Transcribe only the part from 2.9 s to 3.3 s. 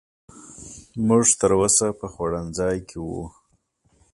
وو.